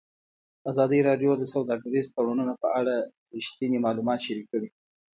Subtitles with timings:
[0.71, 2.95] ازادي راډیو د سوداګریز تړونونه په اړه
[3.35, 4.69] رښتیني معلومات شریک کړي.